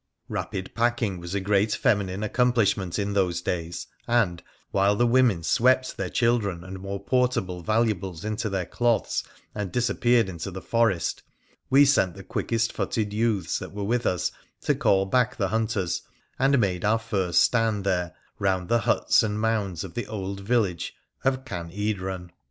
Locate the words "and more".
6.63-6.99